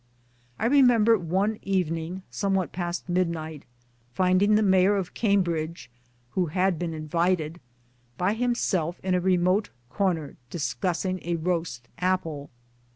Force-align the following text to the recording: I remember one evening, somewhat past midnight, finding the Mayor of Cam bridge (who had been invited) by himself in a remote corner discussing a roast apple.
I 0.57 0.65
remember 0.65 1.15
one 1.15 1.59
evening, 1.61 2.23
somewhat 2.31 2.71
past 2.71 3.07
midnight, 3.07 3.65
finding 4.11 4.55
the 4.55 4.63
Mayor 4.63 4.95
of 4.95 5.13
Cam 5.13 5.43
bridge 5.43 5.91
(who 6.31 6.47
had 6.47 6.79
been 6.79 6.95
invited) 6.95 7.59
by 8.17 8.33
himself 8.33 8.99
in 9.03 9.13
a 9.13 9.21
remote 9.21 9.69
corner 9.91 10.37
discussing 10.49 11.19
a 11.21 11.35
roast 11.35 11.87
apple. 11.99 12.49